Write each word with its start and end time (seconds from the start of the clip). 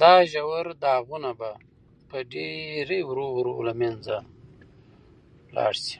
دا 0.00 0.14
ژور 0.32 0.66
داغونه 0.82 1.30
به 1.38 1.50
په 2.08 2.16
ډېرې 2.32 2.98
ورو 3.08 3.26
ورو 3.36 3.54
له 3.68 3.72
منځه 3.80 4.16
لاړ 5.56 5.72
شي. 5.84 5.98